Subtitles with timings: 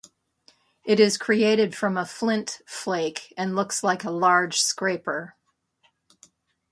[0.83, 5.35] It is created from a flint flake and looks like a large scraper.